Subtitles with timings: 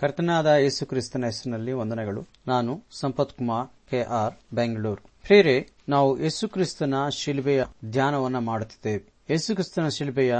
[0.00, 2.26] ಕರ್ತನಾದ ಯೇಸು ಕ್ರಿಸ್ತನ ಹೆಸರಿನಲ್ಲಿ ವಂದನೆಗಳು.
[2.48, 5.02] ನಾನು ಸಂಪತ್ ಕುಮಾರ್ ಕೆ ಆರ್ ಬೆಂಗಳೂರು.
[5.22, 9.12] ಪ್ರೇರೆ ನಾವು ಯೇಸು ಕ್ರಿಸ್ತನ ಶಿಲ್ಬೆಯ ಧ್ಯಾನವನ್ನು ಮಾಡುತ್ತಿದ್ದೇವೆ.
[9.30, 10.34] ಯೇಸು ಕ್ರಿಸ್ತನ ಶಿಲ್ಬೆಯ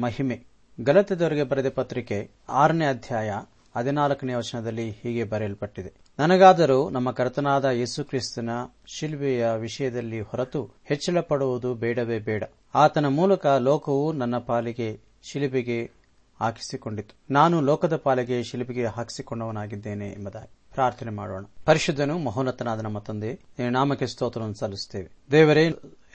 [0.00, 0.44] ಮಹಿಮೆ.
[0.80, 3.32] ಗಲತೆದವರಿಗೆ ಬರೆದ ಪತ್ರಿಕೆ ಆರನೇ ಅಧ್ಯಾಯ
[3.76, 5.92] ಹದಿನಾಲ್ಕನೇ ವಚನದಲ್ಲಿ ಹೀಗೆ ಬರೆಯಲ್ಪಟ್ಟಿದೆ.
[6.18, 8.50] ನನಗಾದರೂ ನಮ್ಮ ಕರ್ತನಾದ ಯೇಸು ಕ್ರಿಸ್ತನ
[8.86, 12.44] ಶಿಲ್ಬೆಯ ವಿಷಯದಲ್ಲಿ ಹೊರತು ಹೆಚ್ಚಳ ಪಡುವುದು ಬೇಡವೇ ಬೇಡ.
[12.74, 15.90] ಆತನ ಮೂಲಕ ಲೋಕವು ನನ್ನ ಪಾಲಿಗೆ, ಶಿಲುಬೆಗೆ
[16.40, 17.16] ಹಾಕಿಸಿಕೊಂಡಿತು.
[17.30, 21.44] ನಾನು ಲೋಕದ ಪಾಲಿಗೆ ಶಿಲ್ಪಿಗೆ ಹಾಕಿಸಿಕೊಂಡವನಾಗಿದ್ದೇನೆ ಎಂಬುದಾಗಿ ಪ್ರಾರ್ಥನೆ ಮಾಡೋಣ.
[21.64, 23.40] ಪರಿಶುದ್ಧನು ಮಹೋನ್ನತನಾದ ನಮ್ಮ ತಂದೆ
[23.70, 25.10] ನಾಮಕ್ಕೆ ಸ್ತೋತ್ರವನ್ನು ಸಲ್ಲಿಸುತ್ತೇವೆ.
[25.30, 25.66] ದೇವರೇ,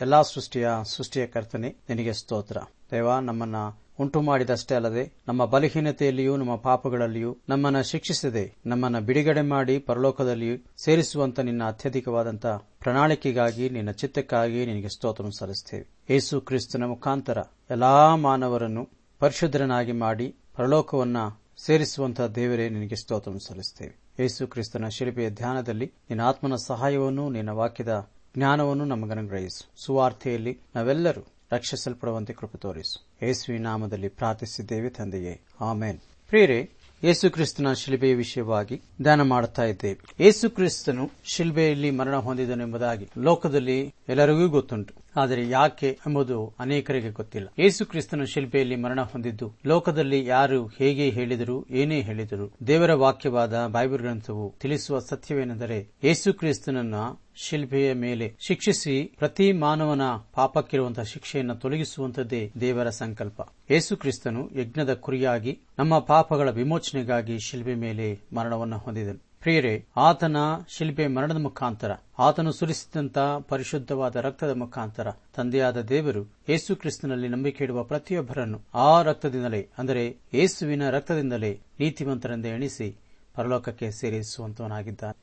[0.01, 2.57] ಎಲ್ಲಾ ಸೃಷ್ಟಿಯ ಸೃಷ್ಟಿಯ ಕರ್ತನೆ, ನಿನಗೆ ಸ್ತೋತ್ರ.
[2.91, 3.55] ದೇವ, ನಮ್ಮನ್ನ
[3.99, 11.63] ಉಂಟು ಮಾಡಿದಷ್ಟೇ ಅಲ್ಲದೆ, ನಮ್ಮ ಬಲಹೀನತೆಯಲ್ಲಿಯೂ, ನಮ್ಮ ಪಾಪಗಳಲ್ಲಿಯೂ ನಮ್ಮನ್ನ ಶಿಕ್ಷಿಸದೆ, ನಮ್ಮನ್ನ ಬಿಡುಗಡೆ ಮಾಡಿ ಪರಲೋಕದಲ್ಲಿಯೂ ಸೇರಿಸುವಂತ ನಿನ್ನ
[11.63, 16.13] ಅತ್ಯಧಿಕವಾದಂತ ಪ್ರಣಾಳಿಕೆಗಾಗಿ, ನಿನ್ನ ಚಿತ್ತಕ್ಕಾಗಿ ನಿನಗೆ ಸ್ತೋತ್ರವನ್ನು ಸಲ್ಲಿಸುತ್ತೇವೆ.
[16.13, 17.37] ಯೇಸು ಕ್ರಿಸ್ತನ ಮುಖಾಂತರ
[17.69, 21.17] ಎಲ್ಲಾ ಮಾನವರನ್ನು ಪರಿಶುದ್ಧರನಾಗಿ ಮಾಡಿ ಪರಲೋಕವನ್ನ
[21.57, 24.23] ಸೇರಿಸುವಂತಹ ದೇವರೇ, ನಿನಗೆ ಸ್ತೋತ್ರ ಸಲ್ಲಿಸುತ್ತೇವೆ.
[24.23, 32.57] ಯೇಸು ಕ್ರಿಸ್ತನ ಶಿಲ್ಪೆಯ ಧ್ಯಾನದಲ್ಲಿ ನಿನ್ನ ಆತ್ಮನ ಸಹಾಯವನ್ನು ನಿನ್ನ ವಾಕ್ಯದ ಜ್ಞಾನವನ್ನು ನಮಗನುಗ್ರಹಿಸು ಸುವಾರ್ತೆಯಲ್ಲಿ ನಾವೆಲ್ಲರೂ ರಕ್ಷಿಸಲ್ಪಡುವಂತೆ ಕೃಪೆ
[32.57, 33.25] ತೋರಿಸು.
[33.25, 35.41] ಯೇಸುವಿನ ನಾಮದಲ್ಲಿ ಪ್ರಾರ್ಥಿಸಿದ್ದೇವೆ ತಂದೆಯೇ.
[35.61, 35.99] ಆಮೇನ್.
[36.27, 36.69] ಪ್ರಿಯರೇ,
[37.03, 40.23] ಯೇಸು ಕ್ರಿಸ್ತನ ಶಿಲ್ಬೆಯ ವಿಷಯವಾಗಿ ಧ್ಯಾನ ಮಾಡುತ್ತಾ ಇದ್ದೇವೆ.
[40.23, 44.93] ಯೇಸು ಕ್ರಿಸ್ತನು ಶಿಲ್ಬೆಯಲ್ಲಿ ಮರಣ ಹೊಂದಿದನೆಂಬುದಾಗಿ ಲೋಕದಲ್ಲಿ ಎಲ್ಲರಿಗೂ ಗೊತ್ತುಂಟು.
[45.15, 47.47] ಆದರೆ ಯಾಕೆ ಎಂಬುದು ಅನೇಕರಿಗೆ ಗೊತ್ತಿಲ್ಲ.
[47.59, 54.55] ಯೇಸು ಕ್ರಿಸ್ತನ ಶಿಲ್ಪೆಯಲ್ಲಿ ಮರಣ ಹೊಂದಿದ್ದು, ಲೋಕದಲ್ಲಿ ಯಾರು ಹೇಗೆ ಹೇಳಿದರು ಏನೇ ಹೇಳಿದರು ದೇವರ ವಾಕ್ಯವಾದ ಬೈಬಲ್ ಗ್ರಂಥವು
[54.59, 56.95] ತಿಳಿಸುವ ಸತ್ಯವೇನೆಂದರೆ ಯೇಸು ಕ್ರಿಸ್ತನನ್ನ
[57.35, 60.01] ಶಿಲ್ಬೆಯ ಮೇಲೆ ಶಿಕ್ಷಿಸಿ ಪ್ರತಿ ಮಾನವನ
[60.33, 63.41] ಪಾಪಕ್ಕಿರುವಂತಹ ಶಿಕ್ಷೆಯನ್ನು ತೊಲಗಿಸುವಂತದ್ದೇ ದೇವರ ಸಂಕಲ್ಪ.
[63.71, 69.34] ಯೇಸು ಕ್ರಿಸ್ತನು ಯಜ್ಞದ ಕುರಿಯಾಗಿ ನಮ್ಮ ಪಾಪಗಳ ವಿಮೋಚನೆಗಾಗಿ ಶಿಲ್ಬೆ ಮೇಲೆ ಮರಣವನ್ನು ಹೊಂದಿದನು.
[69.45, 70.35] ಪ್ರಿಯರೇ, ಆತನ
[70.67, 78.61] ಶಿಲ್ಪೆ ಮರಣದ ಮುಖಾಂತರ, ಆತನು ಸುರಿಸಿದಂತಹ ಪರಿಶುದ್ಧವಾದ ರಕ್ತದ ಮುಖಾಂತರ, ತಂದೆಯಾದ ದೇವರು ಯೇಸು ಕ್ರಿಸ್ತನಲ್ಲಿ ನಂಬಿಕೆ ಇಡುವ ಪ್ರತಿಯೊಬ್ಬರನ್ನು
[78.73, 82.95] ಆ ರಕ್ತದಿಂದಲೇ, ಅಂದರೆ ಯೇಸುವಿನ ರಕ್ತದಿಂದಲೇ ನೀತಿವಂತರೆಂದೇ ಎಣಿಸಿ
[83.35, 85.17] ಪರಲೋಕಕ್ಕೆ ಸೇರಿಸುವಂತವನಾಗಿದ್ದಾನೆ.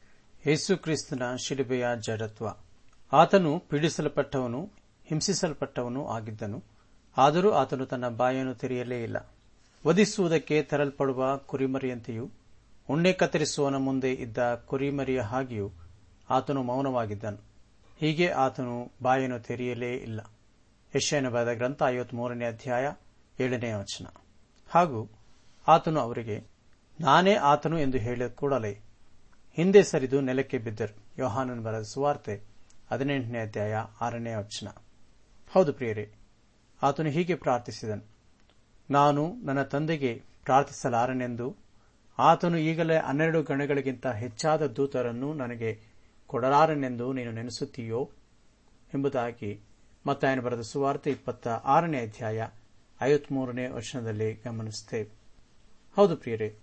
[0.51, 2.47] ಯೇಸು ಕ್ರಿಸ್ತನ ಶಿಲುಬೆಯ ಜಡತ್ವ.
[3.13, 4.71] ಆತನು ಪೀಡಿಸಲ್ಪಟ್ಟವನು,
[5.07, 6.63] ಹಿಂಸಿಸಲ್ಪಟ್ಟವನು ಆಗಿದ್ದನು,
[7.17, 9.33] ಆದರೂ ಆತನು ತನ್ನ ಬಾಯನ್ನು ತೆರೆಯಲೇ ಇಲ್ಲ.
[9.87, 12.31] ವಧಿಸುವುದಕ್ಕೆ ತರಲ್ಪಡುವ ಕುರಿಮರಿಯಂತೆಯೂ
[12.89, 15.71] ಉಣ್ಣೆ ಕತ್ತರಿಸುವನ ಮುಂದೆ ಇದ್ದ ಕುರಿಮರಿಯ ಹಾಗೆಯೂ
[16.31, 17.45] ಆತನು ಮೌನವಾಗಿದ್ದನು.
[17.99, 20.21] ಹೀಗೆ ಆತನು ಬಾಯನ್ನು ತೆರೆಯಲೇ ಇಲ್ಲ.
[20.97, 22.93] ಯಶಯನ ಬರೆದ ಗ್ರಂಥ ಐವತ್ಮೂರನೇ ಅಧ್ಯಾಯ
[23.41, 24.07] ಏಳನೇ ವಚನ.
[24.69, 25.11] ಹಾಗೂ
[25.69, 26.47] ಆತನು ಅವರಿಗೆ,
[27.01, 28.81] ನಾನೇ ಆತನು ಎಂದು ಹೇಳಿದ ಕೂಡಲೇ
[29.53, 30.97] ಹಿಂದೆ ಸರಿದು ನೆಲಕ್ಕೆ ಬಿದ್ದರು.
[31.19, 32.43] ಯೋಹಾನನ್ ಬರೆದ ಸುವಾರ್ತೆ
[32.91, 34.69] ಹದಿನೆಂಟನೇ ಅಧ್ಯಾಯ ಆರನೇ ವಚನ.
[35.53, 36.13] ಹೌದು ಪ್ರಿಯರೇ,
[36.83, 38.05] ಆತನು ಹೀಗೆ ಪ್ರಾರ್ಥಿಸಿದನು.
[38.91, 41.62] ನಾನು ನನ್ನ ತಂದೆಗೆ ಪ್ರಾರ್ಥಿಸಲಾರನೆಂದು
[42.19, 45.81] ಆತನು ಈಗಲೇ ಹನ್ನೆರಡು ಗಣಗಳಿಗಿಂತ ಹೆಚ್ಚಾದ ದೂತರನ್ನು ನನಗೆ
[46.27, 48.11] ಕೊಡಲಾರನೆಂದು ನೀನು ನೆನೆಸುತ್ತೀಯೋ?
[48.95, 49.61] ಎಂಬುದಾಗಿ
[50.07, 52.47] ಮತ್ತಾಯನ ಬರೆದ ಸುವಾರ್ತೆ ಇಪ್ಪತ್ತ ಆರನೇ ಅಧ್ಯಾಯ
[53.03, 55.11] ಐವತ್ಮೂರನೇ ವರ್ಷದಲ್ಲಿ ಗಮನಿಸುತ್ತೇವೆ
[55.97, 56.57] ಹೌದು ಪ್ರಿಯರೇ,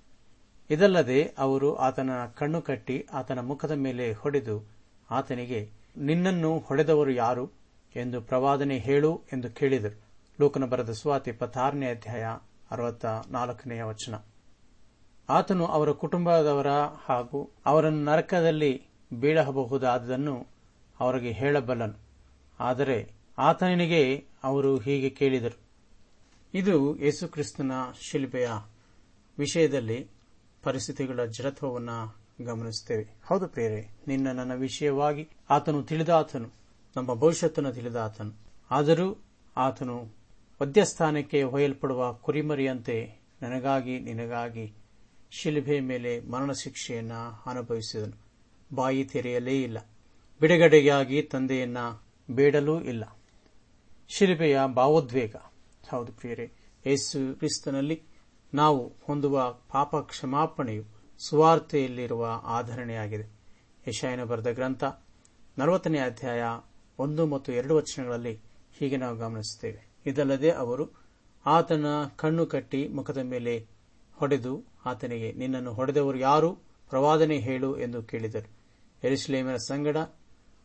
[0.69, 4.69] ಇದಲ್ಲದೆ ಅವರು ಆತನ ಕಣ್ಣು ಕಟ್ಟಿ ಆತನ ಮುಖದ ಮೇಲೆ ಹೊಡೆದು
[5.11, 7.51] ಆತನಿಗೆ, ನಿನ್ನನ್ನು ಹೊಡೆದವರು ಯಾರು
[7.95, 10.01] ಎಂದು ಪ್ರವಾದನೆ ಹೇಳು ಎಂದು ಕೇಳಿದರು.
[10.39, 12.23] ಲೋಕನ ಬರೆದ ಸುವಾರ್ತೆ ಇಪ್ಪತ್ತಾರನೇ ಅಧ್ಯಾಯ
[12.71, 14.15] ಅರವತ್ತ ನಾಲ್ಕನೆಯ ವಚನ.
[15.29, 16.67] ಆತನು ಅವರ ಕುಟುಂಬದವರ
[17.05, 20.47] ಹಾಗೂ ಅವರನ್ನು ನರಕದಲ್ಲಿ ಬೀಳಬಹುದಾದದನ್ನು
[20.99, 21.99] ಅವರಿಗೆ ಹೇಳಬಲ್ಲನು.
[22.59, 25.59] ಆದರೆ ಆತನಿಗೆ ಅವರು ಹೀಗೆ ಕೇಳಿದರು.
[26.53, 28.49] ಇದು ಯೇಸುಕ್ರಿಸ್ತನ ಶಿಲ್ಪೆಯ
[29.37, 30.07] ವಿಷಯದಲ್ಲಿ
[30.63, 33.07] ಪರಿಸ್ಥಿತಿಗಳ ಜಡತ್ವವನ್ನು ಗಮನಿಸುತ್ತೇವೆ.
[33.27, 36.49] ಹೌದು ಪ್ರೇರೆ ನಿನ್ನ ನನ್ನ ವಿಷಯವಾಗಿ ಆತನು ತಿಳಿದಾತನು
[36.95, 38.31] ನಮ್ಮ ಭವಿಷ್ಯತ್ತನ್ನು ತಿಳಿದಾತನು
[38.71, 39.23] ಆದರೂ
[39.57, 40.03] ಆತನು
[40.61, 44.78] ಮಧ್ಯಸ್ಥಾನಕ್ಕೆ ಹೊಯಲ್ಪಡುವ ಕುರಿಮರಿಯಂತೆ ನನಗಾಗಿ ನಿನಗಾಗಿ
[45.31, 47.13] ಶಿಲ್ಬೆ ಮೇಲೆ ಮರಣ ಶಿಕ್ಷೆಯನ್ನ
[47.45, 48.17] ಅನುಭವಿಸಿದನು.
[48.75, 49.77] ಬಾಯಿ ತೆರೆಯಲೇ ಇಲ್ಲ.
[50.41, 51.77] ಬಿಡುಗಡೆಗಾಗಿ ತಂದೆಯನ್ನ
[52.31, 53.17] ಬೇಡಲೂ ಇಲ್ಲ.
[54.07, 55.35] ಶಿಲುಬೆಯ ಭಾವೋದ್ವೇಗ.
[55.89, 56.51] ಹೌದು ಪ್ರಿಯರೇ,
[56.85, 58.01] ಯೇಸು ಕ್ರಿಸ್ತನಲ್ಲಿ
[58.53, 60.83] ನಾವು ಹೊಂದುವ ಪಾಪ ಕ್ಷಮಾಪಣೆಯು
[61.17, 63.39] ಸುವಾರ್ತೆಯಲ್ಲಿರುವ ಆಧರಣೆಯಾಗಿದೆ.
[63.87, 64.83] ಯಶಾಯನ ಬರೆದ ಗ್ರಂಥ
[65.57, 66.43] ನಲವತ್ತನೇ ಅಧ್ಯಾಯ
[66.99, 68.39] ಒಂದು ಮತ್ತು ಎರಡು ವಚನಗಳಲ್ಲಿ
[68.77, 69.89] ಹೀಗೆ ನಾವು ಗಮನಿಸುತ್ತೇವೆ.
[70.05, 70.89] ಇದಲ್ಲದೆ ಅವರು
[71.45, 71.85] ಆತನ
[72.15, 73.78] ಕಣ್ಣು ಕಟ್ಟಿ ಮುಖದ ಮೇಲೆ
[74.19, 76.53] ಹೊಡೆದು ಆತನಿಗೆ, ನಿನ್ನನ್ನು ಹೊಡೆದವರು ಯಾರು?
[76.89, 78.49] ಪ್ರವಾದನೆ ಹೇಳು ಎಂದು ಕೇಳಿದರು.
[79.03, 79.97] ಎರಿಸ್ಲೇಮರ ಸಂಗಡ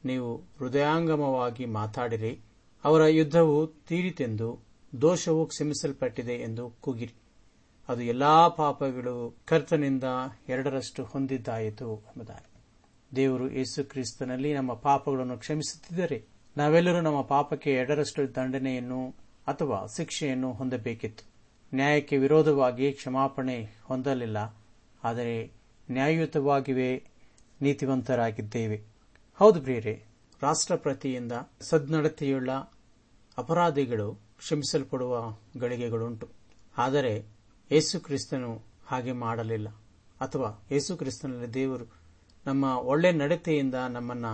[0.04, 2.40] ನೀವು ಹೃದಯಾಂಗಮವಾಗಿ ಮಾತಾಡಿರಿ,
[2.84, 4.60] ಅವರ ಯುದ್ಧವು ತೀರಿತೆಂದು
[5.00, 7.14] ದೋಷವು ಕ್ಷಮಿಸಲ್ಪಟ್ಟಿದೆ ಎಂದು ಕೂಗಿರಿ.
[7.88, 10.04] ಅದು ಎಲ್ಲಾ ಪಾಪಗಳು ಕರ್ತನಿಂದ
[10.48, 12.50] ಎರಡರಷ್ಟು ಹೊಂದಿದ್ದಾಯಿತು ಎಂಬುದಾಗಿ.
[13.16, 16.24] ದೇವರು ಯೇಸು ಕ್ರಿಸ್ತನಲ್ಲಿ ನಮ್ಮ ಪಾಪಗಳನ್ನು ಕ್ಷಮಿಸುತ್ತಿದ್ದರೆ
[16.56, 19.14] ನಾವೆಲ್ಲರೂ ನಮ್ಮ ಪಾಪಕ್ಕೆ ಎರಡರಷ್ಟು ದಂಡನೆಯನ್ನು
[19.46, 21.33] ಅಥವಾ ಶಿಕ್ಷೆಯನ್ನು ಹೊಂದಬೇಕಿತ್ತು.
[21.74, 24.36] ನ್ಯಾಯಕ್ಕೆ ವಿರೋಧವಾಗಿ ಕ್ಷಮಾಪಣೆ ಹೊಂದಲಿಲ್ಲ.
[25.04, 25.52] ಆದರೆ
[25.90, 27.04] ನ್ಯಾಯಯುತವಾಗಿವೆ
[27.62, 28.82] ನೀತಿವಂತರಾಗಿದ್ದೇವೆ.
[29.34, 30.04] ಹೌದು ಪ್ರಿಯರೇ,
[30.42, 32.50] ರಾಷ್ಟ್ರಪ್ರತಿಯಿಂದ ಸದ್ನಡತೆಯುಳ್ಳ
[33.38, 36.28] ಅಪರಾಧಿಗಳು ಕ್ಷಮಿಸಲ್ಪಡುವ ಗಳಿಗೆಗಳುಂಟು.
[36.78, 37.24] ಆದರೆ
[37.72, 39.68] ಯೇಸು ಕ್ರಿಸ್ತನು ಹಾಗೆ ಮಾಡಲಿಲ್ಲ.
[40.20, 41.84] ಅಥವಾ ಯೇಸು ಕ್ರಿಸ್ತನಲ್ಲಿ ದೇವರು
[42.46, 44.26] ನಮ್ಮ ಒಳ್ಳೆ ನಡತೆಯಿಂದ ನಮ್ಮನ್ನ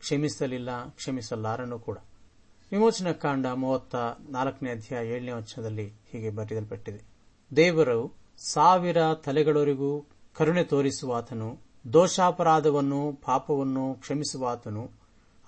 [0.00, 1.98] ಕ್ಷಮಿಸಲಿಲ್ಲ, ಕ್ಷಮಿಸಲಾರನು ಕೂಡ.
[2.74, 3.94] ವಿಮೋಚನಾ ಕಾಂಡ ಮೂವತ್ತ
[4.30, 7.00] ನಾಲ್ಕನೇ ಅಧ್ಯಾಯ ಏಳನೇ ವಚನದಲ್ಲಿ ಹೀಗೆ ಬರೆಯಲ್ಪಟ್ಟಿದೆ.
[7.56, 11.58] ದೇವರು ಸಾವಿರ ತಲೆಗಳವರೆಗೂ ಕರುಣೆ ತೋರಿಸುವಾತನು
[11.92, 14.90] ದೋಷಾಪರಾಧವನ್ನು, ಪಾಪವನ್ನು ಕ್ಷಮಿಸುವಾತನು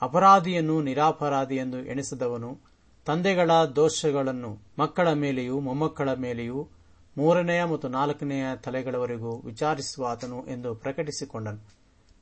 [0.00, 2.58] ಅಪರಾಧಿಯನ್ನು ನಿರಾಪರಾಧಿ ಎಂದು ಎಣಿಸದವನು,
[3.04, 6.68] ತಂದೆಗಳ ದೋಷಗಳನ್ನು ಮಕ್ಕಳ ಮೇಲೆಯೂ ಮೊಮ್ಮಕ್ಕಳ ಮೇಲೆಯೂ
[7.18, 11.68] ಮೂರನೆಯ ಮತ್ತು ನಾಲ್ಕನೆಯ ತಲೆಗಳವರೆಗೂ ವಿಚಾರಿಸುವಾತನು ಎಂದು ಪ್ರಕಟಿಸಿಕೊಂಡನು.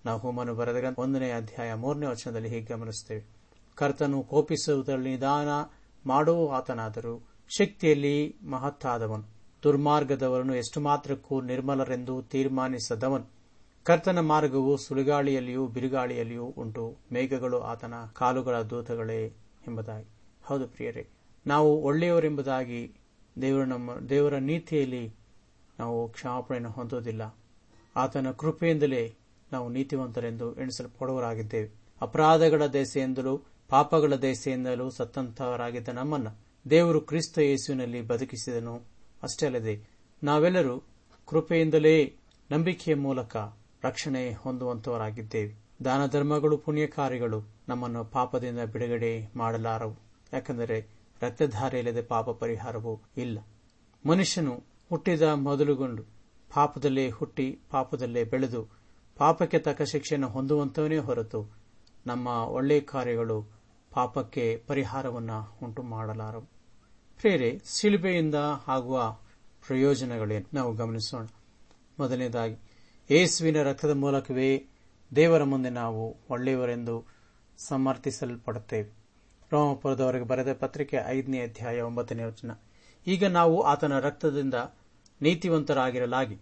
[0.04, 3.33] ನಾವು ಹೋಮನು ಬರೆದ ಒಂದನೇ ಅಧ್ಯಾಯ ಮೂರನೇ ವಚನದಲ್ಲಿ ಹೀಗೆ ಗಮನಿಸುತ್ತೇವೆ.
[3.74, 5.48] ಕರ್ತನು ಕೋಪಿಸುವುದರಲ್ಲಿ ನಿಧಾನ
[6.06, 7.26] ಮಾಡುವ ಆತನಾದರೂ.
[7.48, 9.24] ಶಕ್ತಿಯಲ್ಲಿ ಮಹತ್ತಾದವನು.
[9.62, 13.26] ದುರ್ಮಾರ್ಗದವರನ್ನು ಎಷ್ಟು ಮಾತ್ರಕ್ಕೂ ನಿರ್ಮಲರೆಂದು ತೀರ್ಮಾನಿಸದವನು.
[13.84, 16.96] ಕರ್ತನ ಮಾರ್ಗವು ಸುಳಿಗಾಳಿಯಲ್ಲಿಯೂ ಬಿರುಗಾಳಿಯಲ್ಲಿಯೂ ಉಂಟು.
[17.12, 19.26] ಮೇಘಗಳು ಆತನ ಕಾಲುಗಳ ದೂತಗಳೇ
[19.68, 20.08] ಎಂಬುದಾಗಿ.
[20.44, 21.08] ಹೌದು ಪ್ರಿಯರೇ,
[21.46, 22.94] ನಾವು ಒಳ್ಳೆಯವರೆಂಬುದಾಗಿ
[23.40, 25.14] ದೇವರ ನಮ್ಮ, ದೇವರ ನೀತಿಯಲ್ಲಿ
[25.78, 27.36] ನಾವು ಕ್ಷಮಾಪಣೆಯನ್ನು ಹೊಂದುವುದಿಲ್ಲ.
[27.96, 29.14] ಆತನ ಕೃಪೆಯಿಂದಲೇ
[29.52, 33.40] ನಾವು ನೀತಿವಂತರೆಂದು ಎಣಿಸಲ್ಪಡುವರಾಗಿದ್ದೇವೆ ಅಪರಾಧಗಳ ದೆಸೆಯಿಂದಲೂ
[33.74, 36.38] ಪಾಪಗಳ ದಯಸೆಯಿಂದಲೂ ಸತ್ತಂತಹವರಾಗಿದ್ದ ನಮ್ಮನ್ನು
[36.70, 38.82] ದೇವರು ಕ್ರಿಸ್ತ ಯೇಸುವಿನಲ್ಲಿ ಬದುಕಿಸಿದನು.
[39.22, 39.88] ಅಷ್ಟೇ ಅಲ್ಲದೆ
[40.22, 40.82] ನಾವೆಲ್ಲರೂ
[41.26, 42.14] ಕೃಪೆಯಿಂದಲೇ
[42.50, 43.36] ನಂಬಿಕೆಯ ಮೂಲಕ
[43.84, 45.58] ರಕ್ಷಣೆ ಹೊಂದುವಂತವರಾಗಿದ್ದೇವೆ.
[45.84, 49.98] ದಾನ ಧರ್ಮಗಳು ಪುಣ್ಯ ಕಾರ್ಯಗಳು ನಮ್ಮನ್ನು ಪಾಪದಿಂದ ಬಿಡುಗಡೆ ಮಾಡಲಾರವು.
[50.32, 50.88] ಯಾಕೆಂದರೆ
[51.22, 53.38] ರಕ್ತಧಾರೆ ಇಲ್ಲದೆ ಪಾಪ ಪರಿಹಾರವೂ ಇಲ್ಲ.
[54.08, 56.02] ಮನುಷ್ಯನು ಹುಟ್ಟಿದ ಮೊದಲುಗೊಂಡು
[56.54, 58.68] ಪಾಪದಲ್ಲೇ ಹುಟ್ಟಿ, ಪಾಪದಲ್ಲೇ ಬೆಳೆದು
[59.16, 61.56] ಪಾಪಕ್ಕೆ ತಕ್ಕ ಶಿಕ್ಷೆಯನ್ನು ಹೊಂದುವಂತವನೇ ಹೊರತು
[62.06, 63.53] ನಮ್ಮ ಒಳ್ಳೆಯ ಕಾರ್ಯಗಳು
[63.94, 68.34] ಪಾಪಕ್ಕೆ ಪರಿಹಾರವನ್ನು ಉಂಟು ಮಾಡಲಾರ ಪ್ರೇರೆ ಸಿಲುಬೆಯಿಂದ
[68.68, 69.16] ಆಗುವ
[69.66, 70.46] ಪ್ರಯೋಜನಗಳೇನು?
[70.54, 71.26] ನಾವು ಗಮನಿಸೋಣ.
[72.00, 72.56] ಮೊದಲನೇದಾಗಿ,
[73.10, 74.66] ಯೇಸುವಿನ ರಕ್ತದ ಮೂಲಕವೇ
[75.16, 77.04] ದೇವರ ಮುಂದೆ ನಾವು ಒಳ್ಳೆಯವರೆಂದು
[77.58, 78.90] ಸಮರ್ಥಿಸಲ್ಪಡುತ್ತೇವೆ.
[79.52, 82.50] ರೋಮಪುರದವರೆಗೆ ಬರೆದ ಪತ್ರಿಕೆ ಐದನೇ ಅಧ್ಯಾಯ ಒಂಬತ್ತನೇ ವಚನ.
[83.06, 84.54] ಈಗ ನಾವು ಆತನ ರಕ್ತದಿಂದ
[85.22, 86.34] ನೀತಿವಂತರಾಗಿರಲಾಗಿ,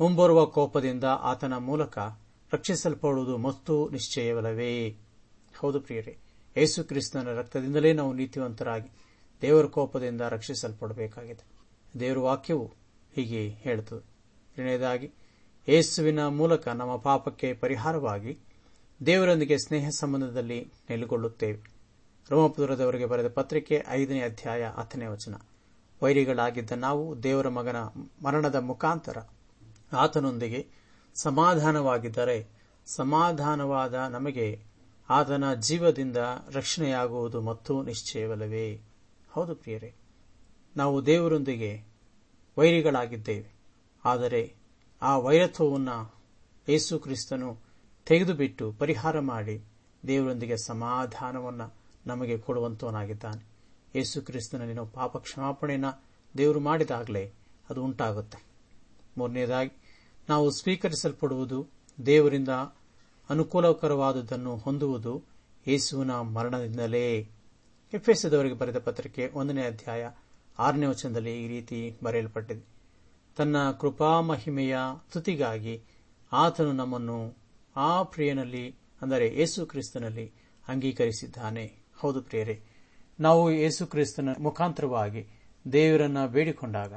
[0.00, 1.98] ಮುಂಬರುವ ಕೋಪದಿಂದ ಆತನ ಮೂಲಕ
[2.52, 4.96] ರಕ್ಷಿಸಲ್ಪಡುವುದು ಮತ್ತು ನಿಶ್ಚಯವಲ್ಲವೇ?
[5.58, 6.18] ಹೌದು ಪ್ರಿಯರೇ
[6.56, 8.90] ಯೇಸು ಕ್ರಿಸ್ತನ ರಕ್ತದಿಂದಲೇ ನಾವು ನೀತಿವಂತರಾಗಿ
[9.42, 11.44] ದೇವರ ಕೋಪದಿಂದ ರಕ್ಷಿಸಲ್ಪಡಬೇಕಾಗಿದೆ.
[12.00, 12.72] ದೇವರ ವಾಕ್ಯವು
[13.14, 14.12] ಹೀಗೆ ಹೇಳುತ್ತದೆ.
[14.58, 15.12] ಎರಡನೇದಾಗಿ,
[15.68, 18.38] ಯೇಸುವಿನ ಮೂಲಕ ನಮ್ಮ ಪಾಪಕ್ಕೆ ಪರಿಹಾರವಾಗಿ
[19.06, 21.72] ದೇವರೊಂದಿಗೆ ಸ್ನೇಹ ಸಂಬಂಧದಲ್ಲಿ ನೆಲೆಗೊಳ್ಳುತ್ತೇವೆ.
[22.30, 25.34] ರೋಮಪುರದವರಿಗೆ ಬರೆದ ಪತ್ರಿಕೆ ಐದನೇ ಅಧ್ಯಾಯ ಹತ್ತನೇ ವಚನ.
[26.02, 27.76] ವೈರಿಗಳಾಗಿದ್ದ ನಾವು ದೇವರ ಮಗನ
[28.24, 29.16] ಮರಣದ ಮುಖಾಂತರ
[29.92, 30.66] ಆತನೊಂದಿಗೆ
[31.22, 32.46] ಸಮಾಧಾನವಾಗಿದ್ದರೆ
[32.86, 34.71] ಸಮಾಧಾನವಾದ ನಮಗೆ
[35.12, 36.16] ಆತನ ಜೀವದಿಂದ
[36.52, 38.66] ರಕ್ಷಣೆಯಾಗುವುದು ಮತ್ತು ನಿಶ್ಚಯವಲ್ಲವೇ?
[39.30, 39.90] ಹೌದು ಪ್ರಿಯರೇ,
[40.76, 41.70] ನಾವು ದೇವರೊಂದಿಗೆ
[42.56, 43.50] ವೈರಿಗಳಾಗಿದ್ದೇವೆ.
[44.04, 44.42] ಆದರೆ
[45.02, 45.98] ಆ ವೈರತ್ವವನ್ನು
[46.68, 47.50] ಯೇಸು ಕ್ರಿಸ್ತನು
[48.06, 49.56] ತೆಗೆದುಬಿಟ್ಟು ಪರಿಹಾರ ಮಾಡಿ
[50.06, 51.66] ದೇವರೊಂದಿಗೆ ಸಮಾಧಾನವನ್ನು
[52.06, 53.42] ನಮಗೆ ಕೊಡುವಂತವನಾಗಿದ್ದಾನೆ.
[53.94, 55.92] ಯೇಸು ಕ್ರಿಸ್ತನಲ್ಲಿ ನಾವು ಪಾಪ ಕ್ಷಮಾಪಣೆಯನ್ನು
[56.34, 57.24] ದೇವರು ಮಾಡಿದಾಗಲೇ
[57.70, 58.38] ಅದು ಉಂಟಾಗುತ್ತೆ.
[59.18, 59.72] ಮೂರನೇದಾಗಿ,
[60.28, 61.58] ನಾವು ಸ್ವೀಕರಿಸಲ್ಪಡುವುದು
[61.98, 62.52] ದೇವರಿಂದ
[63.32, 65.22] ಅನುಕೂಲಕರವಾದುದನ್ನು ಹೊಂದುವುದು
[65.66, 67.28] ಯೇಸುವಿನ ಮರಣದಿಂದಲೇ.
[67.92, 70.10] ಎಫ್ಎಸ್ದವರಿಗೆ ಬರೆದ ಪತ್ರಿಕೆ ಒಂದನೇ ಅಧ್ಯಾಯ
[70.58, 72.64] ಆರನೇ ವಚನದಲ್ಲಿ ಈ ರೀತಿ ಬರೆಯಲ್ಪಟ್ಟಿದೆ.
[73.36, 74.76] ತನ್ನ ಕೃಪಾ ಮಹಿಮೆಯ
[75.08, 75.82] ಸ್ತುತಿಗಾಗಿ
[76.32, 77.36] ಆತನು ನಮ್ಮನ್ನು
[77.76, 80.32] ಆ ಪ್ರಿಯನಲ್ಲಿ, ಅಂದರೆ ಯೇಸು ಕ್ರಿಸ್ತನಲ್ಲಿ
[80.68, 81.72] ಅಂಗೀಕರಿಸಿದ್ದಾನೆ.
[81.96, 82.62] ಹೌದು ಪ್ರಿಯರೇ,
[83.20, 85.22] ನಾವು ಯೇಸು ಕ್ರಿಸ್ತನ ಮುಖಾಂತರವಾಗಿ
[85.72, 86.94] ದೇವರನ್ನ ಬೇಡಿಕೊಂಡಾಗ,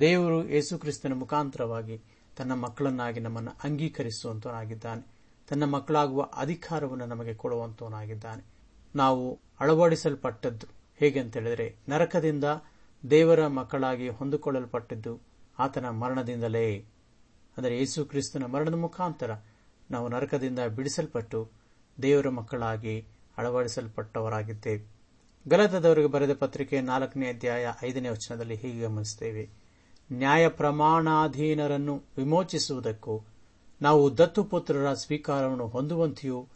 [0.00, 1.96] ದೇವರು ಯೇಸು ಕ್ರಿಸ್ತನ ಮುಖಾಂತರವಾಗಿ
[2.36, 5.13] ತನ್ನ ಮಕ್ಕಳನ್ನಾಗಿ ನಮ್ಮನ್ನು ಅಂಗೀಕರಿಸುವಂತವನಾಗಿದ್ದಾನೆ.
[5.48, 8.44] ತನ್ನ ಮಕ್ಕಳಾಗುವ ಅಧಿಕಾರವನ್ನು ನಮಗೆ ಕೊಡುವಂತವನಾಗಿದ್ದಾನೆ.
[8.96, 12.44] ನಾವು ಅಳವಡಿಸಲ್ಪಟ್ಟದ್ದು ಹೇಗೆ ಅಂತ ಹೇಳಿದರೆ ನರಕದಿಂದ
[13.10, 15.20] ದೇವರ ಮಕ್ಕಳಾಗಿ ಹೊಂದಿಕೊಳ್ಳಲ್ಪಟ್ಟದ್ದು
[15.58, 16.84] ಆತನ ಮರಣದಿಂದಲೇ.
[17.56, 19.30] ಅಂದರೆ ಯೇಸು ಕ್ರಿಸ್ತನ ಮರಣದ ಮುಖಾಂತರ
[19.90, 21.50] ನಾವು ನರಕದಿಂದ ಬಿಡಿಸಲ್ಪಟ್ಟು
[22.02, 23.06] ದೇವರ ಮಕ್ಕಳಾಗಿ
[23.38, 24.94] ಅಳವಡಿಸಲ್ಪಟ್ಟವರಾಗಿದ್ದೇವೆ.
[25.48, 29.50] ಗಲತದವರಿಗೆ ಬರೆದ ಪತ್ರಿಕೆ ನಾಲ್ಕನೇ ಅಧ್ಯಾಯ ಐದನೇ ವಚನದಲ್ಲಿ ಹೀಗೆ ಗಮನಿಸುತ್ತೇವೆ.
[30.12, 33.24] ನ್ಯಾಯ ಪ್ರಮಾಣಾಧೀನರನ್ನು ವಿಮೋಚಿಸುವುದಕ್ಕೂ
[33.82, 36.48] ನಾವು ದತ್ತುಪುತ್ರರ ಸ್ವೀಕಾರವನ್ನು ಹೊಂದುವಂತೆಯೂ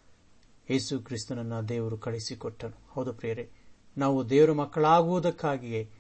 [0.71, 3.51] ಯೇಸು ಕ್ರಿಸ್ತನನ್ನ ದೇವರು ಕಳಿಸಿಕೊಟ್ಟನು ಹೌದು ಪ್ರಿಯರೇ,
[3.99, 5.91] ನಾವು ದೇವರ ಮಕ್ಕಳಾಗುವುದಕ್ಕಾಗಿಯೇ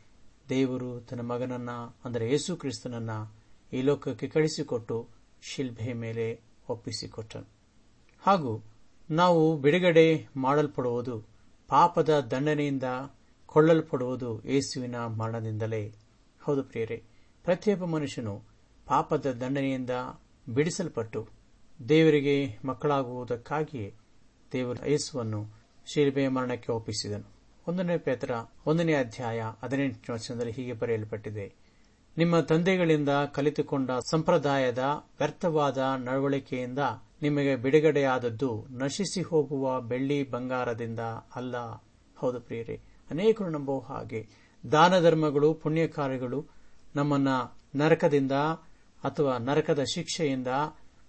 [0.48, 1.70] ದೇವರು ತನ್ನ ಮಗನನ್ನ,
[2.04, 3.10] ಅಂದರೆ ಯೇಸು ಕ್ರಿಸ್ತನನ್ನ
[3.72, 5.08] ಈ ಲೋಕಕ್ಕೆ ಕಳಿಸಿಕೊಟ್ಟು
[5.42, 7.46] ಶಿಲ್ಬೆ ಮೇಲೆ ಒಪ್ಪಿಸಿಕೊಟ್ಟನು.
[8.22, 8.64] ಹಾಗೂ
[9.10, 11.20] ನಾವು ಬಿಡುಗಡೆ ಮಾಡಲ್ಪಡುವುದು,
[11.68, 12.84] ಪಾಪದ ದಂಡನೆಯಿಂದ
[13.46, 15.94] ಕೊಳ್ಳಲ್ಪಡುವುದು ಯೇಸುವಿನ ಮರಣದಿಂದಲೇ.
[16.42, 17.02] ಹೌದು ಪ್ರಿಯರೇ,
[17.42, 18.42] ಪ್ರತಿಯೊಬ್ಬ ಮನುಷ್ಯನು
[18.86, 19.90] ಪಾಪದ ದಂಡನೆಯಿಂದ
[20.48, 21.28] ಬಿಡಿಸಲ್ಪಟ್ಟು
[21.88, 23.94] ದೇವರಿಗೆ ಮಕ್ಕಳಾಗುವುದಕ್ಕಾಗಿಯೇ
[24.52, 25.46] ದೇವರು ಯೇಸುವನ್ನು
[25.86, 27.30] ಶಿಲ್ಬೆಯ ಮರಣಕ್ಕೆ ಒಪ್ಪಿಸಿದನು.
[27.68, 28.30] ಒಂದನೇ ಪೇತ್ರ
[28.66, 31.54] ಒಂದನೇ ಅಧ್ಯಾಯ ಹದಿನೆಂಟನೇ ವಚನದಲ್ಲಿ ಹೀಗೆ ಬರೆಯಲ್ಪಟ್ಟಿದೆ.
[32.18, 34.78] ನಿಮ್ಮ ತಂದೆಗಳಿಂದ ಕಲಿತುಕೊಂಡ ಸಂಪ್ರದಾಯದ
[35.18, 36.78] ವ್ಯರ್ಥವಾದ ನಡವಳಿಕೆಯಿಂದ
[37.22, 41.00] ನಿಮಗೆ ಬಿಡುಗಡೆಯಾದದ್ದು ನಶಿಸಿ ಹೋಗುವ ಬೆಳ್ಳಿ ಬಂಗಾರದಿಂದ
[41.36, 41.56] ಅಲ್ಲ.
[42.16, 44.26] ಹೌದು ಪ್ರಿಯರೇ, ಅನೇಕರು ನಂಬುವ ಹಾಗೆ
[44.72, 46.46] ದಾನ ಧರ್ಮಗಳು ಪುಣ್ಯ ಕಾರ್ಯಗಳು
[46.96, 47.28] ನಮ್ಮನ್ನ
[47.76, 48.32] ನರಕದಿಂದ
[49.04, 50.48] ಅಥವಾ ನರಕದ ಶಿಕ್ಷೆಯಿಂದ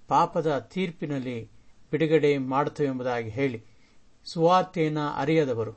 [0.08, 1.52] ಪಾಪದ ತೀರ್ಪಿನಲ್ಲಿ
[1.92, 3.64] ಬಿಡುಗಡೆ ಮಾಡುತ್ತವೆಂಬುದಾಗಿ ಹೇಳಿ.
[4.26, 5.72] ಸುವಾರ್ತೆಯನ್ನ ಅರಿಯದವರು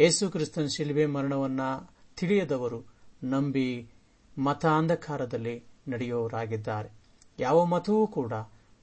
[0.00, 1.60] ಯೇಸುಕ್ರಿಸ್ತನ ಶಿಲ್ಬೆ ಮರಣವನ್ನ
[2.16, 2.84] ತಿಳಿಯದವರು
[3.24, 3.90] ನಂಬಿ
[4.38, 6.88] ಮತ ಅಂಧಕಾರದಲ್ಲಿ ನಡೆಯುವವರಾಗಿದ್ದಾರೆ
[7.38, 8.32] ಯಾವ ಮತವೂ ಕೂಡ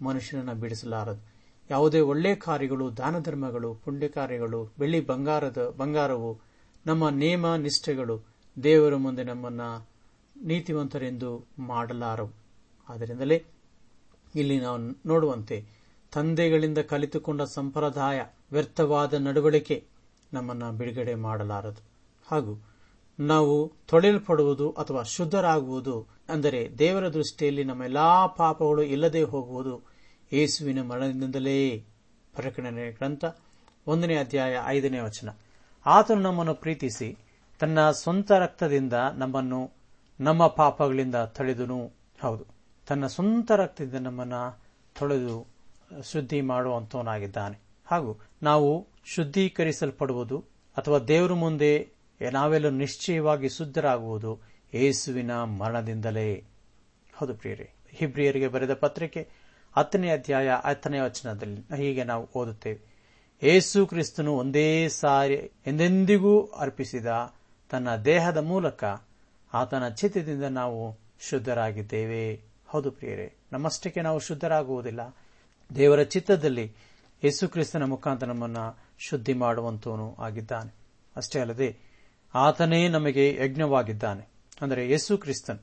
[0.02, 1.34] ಮನುಷ್ಯನನ್ನು ಬಿಡಿಸಲಾರದು.
[1.70, 6.40] ಯಾವುದೇ ಒಳ್ಳೆ ಕಾರ್ಯಗಳು, ದಾನ ಧರ್ಮಗಳು, ಪುಣ್ಯ ಕಾರ್ಯಗಳು, ಬೆಳ್ಳಿ ಬಂಗಾರದ, ಬಂಗಾರವು
[6.86, 8.22] ನಮ್ಮ ನೇಮ ನಿಷ್ಠೆಗಳು
[8.63, 9.62] ದೇವರ ಮುಂದೆ ನಮ್ಮನ್ನ
[10.44, 12.43] ನೀತಿವಂತರೆಂದು ಮಾಡಲಾರವು.
[12.90, 13.46] ಆದ್ದರಿಂದಲೇ
[14.36, 15.66] ಇಲ್ಲಿ ನಾವು ನೋಡುವಂತೆ
[16.12, 18.22] ತಂದೆಗಳಿಂದ ಕಲಿತುಕೊಂಡ ಸಂಪ್ರದಾಯ
[18.52, 19.84] ವ್ಯರ್ಥವಾದ ನಡವಳಿಕೆ
[20.34, 21.82] ನಮ್ಮನ್ನು ಬಿಡುಗಡೆ ಮಾಡಲಾರದು.
[22.28, 22.63] ಹಾಗೂ
[23.20, 29.82] ನಾವು ತೊಳೆಯಲ್ಪಡುವುದು ಅಥವಾ ಶುದ್ಧರಾಗುವುದು, ಅಂದರೆ ದೇವರ ದೃಷ್ಟಿಯಲ್ಲಿ ನಮ್ಮ ಎಲ್ಲಾ ಪಾಪಗಳು ಇಲ್ಲದೆ ಹೋಗುವುದು
[30.34, 31.86] ಯೇಸುವಿನ ಮರಣದಿಂದಲೇ
[32.36, 33.25] ಪ್ರಕಟಣೆ ಗ್ರಂಥ
[33.88, 35.30] ಒಂದನೇ ಅಧ್ಯಾಯ ಐದನೇ ವಚನ.
[35.86, 37.18] ಆತನು ನಮ್ಮನ್ನು ಪ್ರೀತಿಸಿ
[37.60, 39.72] ತನ್ನ ಸ್ವಂತ ರಕ್ತದಿಂದ ನಮ್ಮನ್ನು
[40.20, 41.92] ನಮ್ಮ ಪಾಪಗಳಿಂದ ತಳೆದನು.
[42.22, 42.52] ಹೌದು.
[42.88, 44.34] ತನ್ನ ಸ್ವಂತ ರಕ್ತದಿಂದ ನಮ್ಮನ್ನ
[45.00, 45.48] ತೊಳೆದು
[46.12, 47.62] ಶುದ್ಧಿ ಮಾಡುವಂತವನಾಗಿದ್ದಾನೆ.
[47.86, 50.40] ಹಾಗೂ ನಾವು ಶುದ್ಧೀಕರಿಸಲ್ಪಡುವುದು
[50.78, 51.90] ಅಥವಾ ದೇವರ ಮುಂದೆ
[52.32, 54.40] ನಾವೆಲ್ಲ ನಿಶ್ಚಯವಾಗಿ ಶುದ್ಧರಾಗುವುದು
[54.74, 56.44] ಯೇಸುವಿನ ಮರಣದಿಂದಲೇ.
[57.16, 59.30] ಹೌದು ಪ್ರಿಯರೇ, ಹಿಬ್ರಿಯರಿಗೆ ಬರೆದ ಪತ್ರಿಕೆ
[59.78, 62.94] ಹತ್ತನೇ ಅಧ್ಯಾಯ ಹತ್ತನೇ ವಚನದಲ್ಲಿ ಹೀಗೆ ನಾವು ಓದುತ್ತೇವೆ.
[63.44, 65.34] ಏಸು ಕ್ರಿಸ್ತನು ಒಂದೇ ಸಾರಿ
[65.68, 67.08] ಎಂದೆಂದಿಗೂ ಅರ್ಪಿಸಿದ
[67.70, 68.84] ತನ್ನ ದೇಹದ ಮೂಲಕ
[69.54, 72.52] ಆತನ ಚಿತ್ತದಿಂದ ನಾವು ಶುದ್ಧರಾಗಿದ್ದೇವೆ.
[72.74, 75.15] ಹೌದು ಪ್ರಿಯರೇ ನಮ್ಮಷ್ಟಕ್ಕೆ ನಾವು ಶುದ್ಧರಾಗುವುದಿಲ್ಲ.
[75.75, 76.74] ದೇವರ ಚಿತ್ತದಲ್ಲಿ
[77.24, 80.74] ಯೇಸು ಕ್ರಿಸ್ತನ ಮುಖಾಂತರ ನಮ್ಮನ್ನು ಶುದ್ಧಿ ಮಾಡುವಂತವನು ಆಗಿದ್ದಾನೆ.
[81.15, 81.77] ಅಷ್ಟೇ ಅಲ್ಲದೆ,
[82.36, 84.30] ಆತನೇ ನಮಗೆ ಯಜ್ಞವಾಗಿದ್ದಾನೆ.
[84.62, 85.60] ಅಂದರೆ ಯೇಸು ಕ್ರಿಸ್ತನ್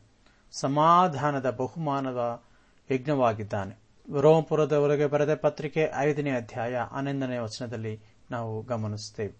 [0.52, 2.42] ಸಮಾಧಾನದ ಬಹುಮಾನದ
[2.90, 3.74] ಯಜ್ಞವಾಗಿದ್ದಾನೆ.
[4.20, 8.00] ರೋಮಪುರದವರೆಗೆ ಬರೆದ ಪತ್ರಿಕೆ ಐದನೇ ಅಧ್ಯಾಯ ಹನ್ನೊಂದನೇ ವಚನದಲ್ಲಿ
[8.30, 9.34] ನಾವು ಗಮನಿಸುತ್ತೇವೆ.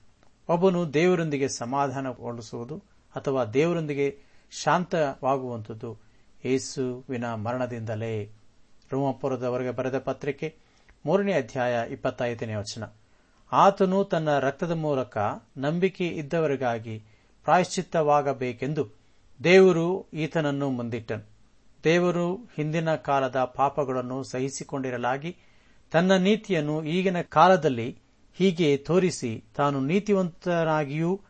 [0.49, 2.77] ಒಬ್ಬನು ದೇವರೊಂದಿಗೆ ಸಮಾಧಾನಗೊಳಿಸುವುದು
[3.17, 4.19] ಅಥವಾ ದೇವರೊಂದಿಗೆ
[4.51, 6.10] ಶಾಂತವಾಗುವಂಥದ್ದು
[6.45, 8.31] ಯೇಸುವಿನ ಮರಣದಿಂದಲೇ
[8.93, 10.57] ರೋಮಪುರದವರೆಗೆ ಬರೆದ ಪತ್ರಿಕೆ,
[11.07, 12.85] ಮೂರನೇ ಅಧ್ಯಾಯ ಇಪ್ಪತ್ತೈದನೇ ವಚನ.
[13.53, 15.19] ಆತನು ತನ್ನ ರಕ್ತದ ಮೂಲಕ
[15.57, 17.03] ನಂಬಿಕೆ ಇದ್ದವರಿಗಾಗಿ
[17.45, 18.89] ಪ್ರಾಯಶ್ಚಿತ್ತವಾಗಬೇಕೆಂದು
[19.45, 21.31] ದೇವರು ಈತನನ್ನು ಮುಂದಿಟ್ಟನು.
[21.85, 25.37] ದೇವರು ಹಿಂದಿನ ಕಾಲದ ಪಾಪಗಳನ್ನು ಸಹಿಸಿಕೊಂಡಿರಲಾಗಿ
[25.91, 27.99] ತನ್ನ ನೀತಿಯನ್ನು ಈಗಿನ ಕಾಲದಲ್ಲಿ
[28.35, 31.21] ಹೀಗೆ ತೋರಿಸಿ ತಾನು ನೀತಿವಂತನಾಗಿಯೂ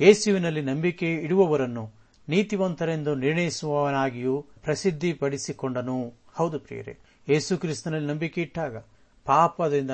[0.00, 1.97] ಯೇಸುವಿನಲ್ಲಿ ನಂಬಿಕೆ ಇಡುವವರನ್ನು
[2.28, 6.14] ನೀತಿವಂತರೆಂದು ನಿರ್ಣಯಿಸುವವನಾಗಿಯೂ ಪ್ರಸಿದ್ಧಿಪಡಿಸಿಕೊಂಡನು.
[6.34, 8.76] ಹೌದು ಪ್ರಿಯರೇ, ಯೇಸು ಕ್ರಿಸ್ತನಲ್ಲಿ ನಂಬಿಕೆ ಇಟ್ಟಾಗ
[9.24, 9.90] ಪಾಪದಿಂದ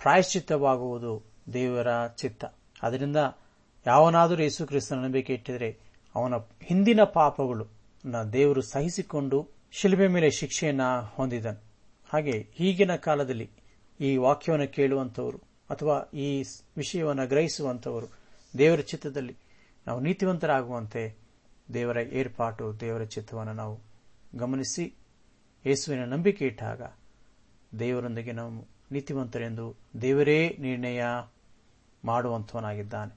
[0.00, 2.44] ಪ್ರಾಯಶ್ಚಿತ್ತವಾಗುವುದು ದೇವರ ಚಿತ್ತ.
[2.82, 3.16] ಅದರಿಂದ
[3.86, 5.78] ಯಾವನಾದರೂ ಯೇಸು ಕ್ರಿಸ್ತನ ನಂಬಿಕೆ ಇಟ್ಟಿದರೆ
[6.14, 7.66] ಅವನ ಹಿಂದಿನ ಪಾಪಗಳು
[8.32, 10.82] ದೇವರು ಸಹಿಸಿಕೊಂಡು ಶಿಲ್ಬೆ ಮೇಲೆ ಶಿಕ್ಷೆಯನ್ನ
[11.14, 11.62] ಹೊಂದಿದನು.
[12.12, 13.50] ಹಾಗೆ ಈಗಿನ ಕಾಲದಲ್ಲಿ
[14.00, 15.38] ಈ ವಾಕ್ಯವನ್ನು ಕೇಳುವಂತವರು
[15.70, 16.42] ಅಥವಾ ಈ
[16.76, 18.06] ವಿಷಯವನ್ನು ಗ್ರಹಿಸುವಂತವರು
[18.58, 19.36] ದೇವರ ಚಿತ್ತದಲ್ಲಿ
[19.86, 21.27] ನಾವು ನೀತಿವಂತರಾಗುವಂತೆ
[21.74, 23.80] ದೇವರ ಏರ್ಪಾಟು, ದೇವರ ಚಿತ್ತವನ್ನು ನಾವು
[24.38, 24.94] ಗಮನಿಸಿ,
[25.66, 26.82] ಯೇಸುವಿನ ನಂಬಿಕೆ ಇಟ್ಟಾಗ
[27.78, 31.04] ದೇವರೊಂದಿಗೆ ನಾವು ನೀತಿವಂತರೆಂದು ದೇವರೇ ನಿರ್ಣಯ
[32.04, 33.16] ಮಾಡುವಂತವನಾಗಿದ್ದಾನೆ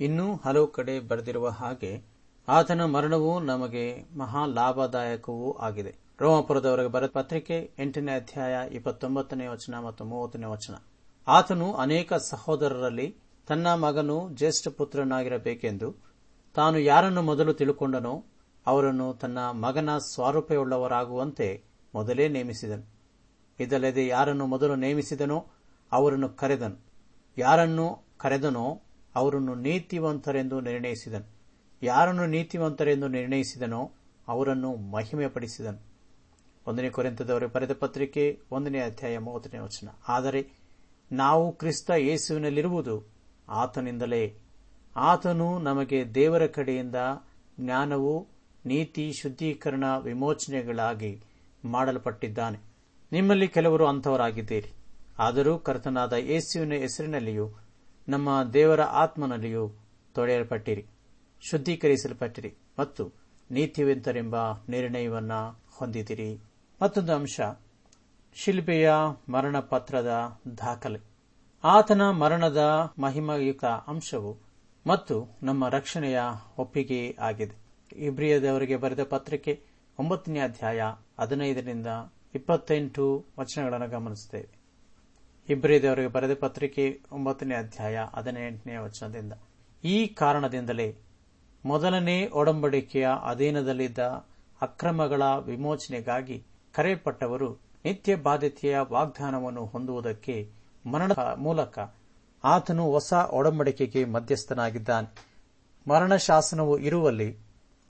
[0.00, 2.02] ಇನ್ನೂ ಹಲವು ಕಡೆ ಬರೆದಿರುವ ಹಾಗೆ,
[2.48, 5.94] ಆತನ ಮರಣವು ನಮಗೆ ಮಹಾ ಲಾಭದಾಯಕವೂ ಆಗಿದೆ.
[6.20, 10.74] ರೋಮಪುರದವರೆಗೆ ಬರೆದ ಪತ್ರಿಕೆ ಎಂಟನೇ ಅಧ್ಯಾಯ ಇಪ್ಪತ್ತೊಂಬತ್ತನೇ ವಚನ ಮತ್ತು ಮೂವತ್ತನೇ ವಚನ.
[11.28, 15.94] ಆತನು ಅನೇಕ ಸಹೋದರರಲ್ಲಿ ತನ್ನ ಮಗನು ಜ್ಯೇಷ್ಠ ಪುತ್ರನಾಗಿರಬೇಕೆಂದು
[16.56, 18.24] ತಾನು ಯಾರನ್ನು ಮೊದಲು ತಿಳುಕೊಂಡನೋ
[18.66, 22.84] ಅವರನ್ನು ತನ್ನ ಮಗನ ಸ್ವಾರೂಪವುಳ್ಳವರಾಗುವಂತೆ ಮೊದಲೇ ನೇಮಿಸಿದನು.
[23.60, 25.46] ಇದಲ್ಲದೆ ಯಾರನ್ನು ಮೊದಲು ನೇಮಿಸಿದನೋ
[25.92, 26.86] ಅವರನ್ನು ಕರೆದನು.
[27.38, 28.82] ಯಾರನ್ನು ಕರೆದನೋ
[29.14, 31.26] ಅವರನ್ನು ನೀತಿವಂತರೆಂದು ನಿರ್ಣಯಿಸಿದನು.
[31.82, 33.92] ಯಾರನ್ನು ನೀತಿವಂತರೆಂದು ನಿರ್ಣಯಿಸಿದನೋ
[34.28, 35.78] ಅವರನ್ನು ಮಹಿಮೆಪಡಿಸಿದನು.
[36.66, 39.88] ಒಂದನೇ ಕೊರೆಂತದವರ ಬರೆದ ಪತ್ರಿಕೆ ಒಂದನೇ ಅಧ್ಯಾಯ ಮೂವತ್ತನೇ ವಚನ.
[40.08, 40.50] ಆದರೆ
[41.12, 43.04] ನಾವು ಕ್ರಿಸ್ತ ಯೇಸುವಿನಲ್ಲಿರುವುದು
[43.48, 44.45] ಆತನಿಂದಲೇ
[44.96, 46.94] ಆತನು ನಮಗೆ ದೇವರ ಕಡೆಯಿಂದ
[47.60, 48.28] ಜ್ಞಾನವು,
[48.66, 51.22] ನೀತಿ, ಶುದ್ಧೀಕರಣ, ವಿಮೋಚನೆಗಳಾಗಿ
[51.64, 52.58] ಮಾಡಲ್ಪಟ್ಟಿದ್ದಾನೆ.
[53.12, 54.72] ನಿಮ್ಮಲ್ಲಿ ಕೆಲವರು ಅಂಥವರಾಗಿದ್ದೀರಿ.
[55.18, 57.50] ಆದರೂ ಕರ್ತನಾದ ಯೇಸುವಿನ ಹೆಸರಿನಲ್ಲಿಯೂ,
[58.08, 59.72] ನಮ್ಮ ದೇವರ ಆತ್ಮನಲ್ಲಿಯೂ
[60.14, 60.86] ತೊಳೆಯಲ್ಪಟ್ಟಿರಿ.
[61.50, 63.12] ಶುದ್ಧೀಕರಿಸಲ್ಪಟ್ಟಿರಿ ಮತ್ತು
[63.50, 64.36] ನೀತಿವಂತರೆಂಬ
[64.68, 65.32] ನಿರ್ಣಯವನ್ನ
[65.78, 66.40] ಹೊಂದಿದಿರಿ
[66.82, 67.40] ಮತ್ತೊಂದು ಅಂಶ,
[68.34, 68.90] ಶಿಲ್ಪೆಯ
[69.28, 71.00] ಮರಣ ಪತ್ರದ ದಾಖಲೆ.
[71.64, 74.45] ಆತನ ಮರಣದ ಮಹಿಮಾಯುತ ಅಂಶವು
[74.86, 76.20] ಮತ್ತು ನಮ್ಮ ರಕ್ಷಣೆಯ
[76.58, 77.56] ಒಪ್ಪಿಗೆ ಆಗಿದೆ.
[77.96, 79.62] ಇಬ್ರಿಯದವರಿಗೆ ಬರೆದ ಪತ್ರಿಕೆ
[79.98, 80.82] ಒಂಬತ್ತನೇ ಅಧ್ಯಾಯ
[81.20, 81.86] ಹದಿನೈದರಿಂದ
[82.34, 84.48] ಇಪ್ಪತ್ತೆಂಟು ವಚನಗಳನ್ನು ಗಮನಿಸುತ್ತೇವೆ.
[85.48, 89.32] ಇಬ್ರಿಯದವರಿಗೆ ಬರೆದ ಪತ್ರಿಕೆ ಒಂಬತ್ತನೇ ಅಧ್ಯಾಯ ಹದಿನೆಂಟನೇ ವಚನದಿಂದ.
[89.84, 90.96] ಈ ಕಾರಣದಿಂದಲೇ
[91.64, 93.98] ಮೊದಲನೇ ಒಡಂಬಡಿಕೆಯ ಅಧೀನದಲ್ಲಿದ್ದ
[94.60, 97.52] ಅಕ್ರಮಗಳ ವಿಮೋಚನೆಗಾಗಿ ಕರೆಯಲ್ಪಟ್ಟವರು
[97.84, 100.50] ನಿತ್ಯ ಬಾಧ್ಯತೆಯ ವಾಗ್ದಾನವನ್ನು ಹೊಂದುವುದಕ್ಕೆ
[100.86, 101.78] ಮರಣದ ಮೂಲಕ
[102.46, 105.14] ಆತನು ಹೊಸ ಒಡಂಬಡಿಕೆಗೆ ಮಧ್ಯಸ್ಥನಾಗಿದ್ದಾನೆ.
[105.88, 107.36] ಮರಣ ಶಾಸನವು ಇರುವಲ್ಲಿ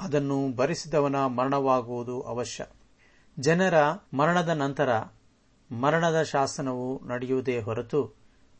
[0.00, 2.66] ಅದನ್ನು ಭರಿಸಿದವನ ಮರಣವಾಗುವುದು ಅವಶ್ಯ.
[3.38, 3.74] ಜನರ
[4.14, 4.88] ಮರಣದ ನಂತರ
[5.70, 8.14] ಮರಣದ ಶಾಸನವು ನಡೆಯುವುದೇ ಹೊರತು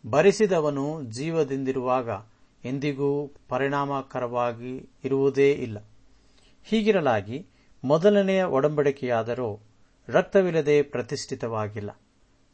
[0.07, 2.09] ಭರಿಸಿದವನು ಜೀವದಿಂದಿರುವಾಗ
[2.65, 5.79] ಎಂದಿಗೂ ಪರಿಣಾಮಕರವಾಗಿ ಇರುವುದೇ ಇಲ್ಲ.
[6.65, 7.47] ಹೀಗಿರಲಾಗಿ
[7.85, 9.61] ಮೊದಲನೆಯ ಒಡಂಬಡಿಕೆಯಾದರೂ
[10.09, 11.91] ರಕ್ತವಿಲ್ಲದೆ ಪ್ರತಿಷ್ಠಿತವಾಗಿಲ್ಲ.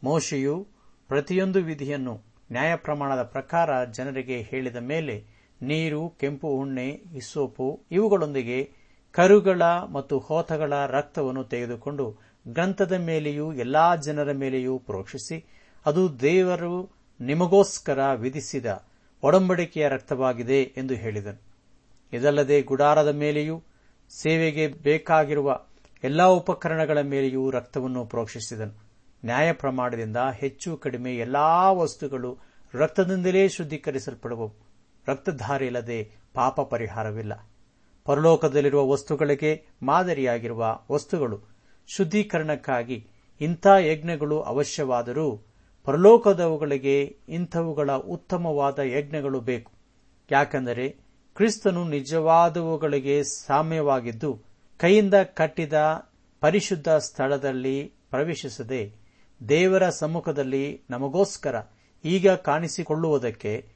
[0.05, 0.67] ಮೋಶೆಯು
[1.09, 5.25] ಪ್ರತಿಯೊಂದು ವಿಧಿಯನ್ನು ನ್ಯಾಯ ಪ್ರಮಾಣದ ಪ್ರಕಾರ ಜನರಿಗೆ ಹೇಳಿದ ಮೇಲೆ
[5.63, 8.71] ನೀರು, ಕೆಂಪು ಉಣ್ಣೆ ಹಿಸ್ಸೋಪು ಇವುಗಳೊಂದಿಗೆ
[9.11, 12.17] ಕರುಗಳ ಮತ್ತು ಹೋತಗಳ ರಕ್ತವನ್ನು ತೆಗೆದುಕೊಂಡು
[12.49, 15.45] ಗ್ರಂಥದ ಮೇಲೆಯೂ ಎಲ್ಲಾ ಜನರ ಮೇಲೆಯೂ ಪ್ರೋಕ್ಷಿಸಿ,
[15.87, 16.91] ಅದು ದೇವರು
[17.21, 18.67] ನಿಮಗೋಸ್ಕರ ವಿಧಿಸಿದ
[19.23, 21.41] ಒಡಂಬಡಿಕೆಯ ರಕ್ತವಾಗಿದೆ ಎಂದು ಹೇಳಿದನು.
[22.13, 23.63] ಇದಲ್ಲದೆ ಗುಡಾರದ ಮೇಲೆಯೂ,
[24.11, 25.61] ಸೇವೆಗೆ ಬೇಕಾಗಿರುವ
[26.05, 28.92] ಎಲ್ಲಾ ಉಪಕರಣಗಳ ಮೇಲೆಯೂ ರಕ್ತವನ್ನು ಪ್ರೋಕ್ಷಿಸಿದನು.
[29.25, 32.39] ನ್ಯಾಯ ಪ್ರಮಾಣದಿಂದ ಹೆಚ್ಚು ಕಡಿಮೆ ಎಲ್ಲಾ ವಸ್ತುಗಳು
[32.75, 34.55] ರಕ್ತದಿಂದಲೇ ಶುದ್ಧೀಕರಿಸಲ್ಪಡುವವು
[35.09, 37.49] ರಕ್ತಧಾರೆ ಇಲ್ಲದೆ ಪಾಪ ಪರಿಹಾರವಿಲ್ಲ.
[38.05, 41.41] ಪರಲೋಕದಲ್ಲಿರುವ ವಸ್ತುಗಳಿಗೆ ಮಾದರಿಯಾಗಿರುವ ವಸ್ತುಗಳು
[41.97, 43.09] ಶುದ್ಧೀಕರಣಕ್ಕಾಗಿ
[43.41, 45.47] ಇಂಥ ಯಜ್ಞಗಳು ಅವಶ್ಯವಾದರೂ
[45.85, 49.73] ಪರಲೋಕದವುಗಳಿಗೆ ಇಂಥವುಗಳ ಉತ್ತಮವಾದ ಯಜ್ಞಗಳು ಬೇಕು.
[50.31, 50.89] ಯಾಕೆಂದರೆ
[51.37, 54.41] ಕ್ರಿಸ್ತನು ನಿಜವಾದವುಗಳಿಗೆ ಸಾಮ್ಯವಾಗಿದ್ದು
[54.79, 55.73] ಕೈಯಿಂದ ಕಟ್ಟಿದ
[56.41, 59.02] ಪರಿಶುದ್ಧ ಸ್ಥಳದಲ್ಲಿ ಪ್ರವೇಶಿಸದೆ
[59.49, 61.57] ದೇವರ ಸಮ್ಮುಖದಲ್ಲಿ ನಮಗೋಸ್ಕರ
[62.05, 63.69] ಈಗ ಕಾಣಿಸಿಕೊಳ್ಳುವುದಕ್ಕೆ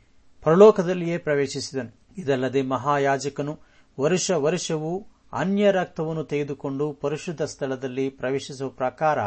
[0.42, 2.00] ಪರಲೋಕದಲ್ಲಿಯೇ ಪ್ರವೇಶಿಸಿದನು.
[2.18, 3.58] ಇದಲ್ಲದೆ ಮಹಾಯಾಜಕನು
[4.00, 9.18] ವರ್ಷ ವರ್ಷವೂ ಅನ್ಯ ರಕ್ತವನ್ನು ತೆಗೆದುಕೊಂಡು ಪರಿಶುದ್ಧ ಸ್ಥಳದಲ್ಲಿ ಪ್ರವೇಶಿಸುವ ಪ್ರಕಾರ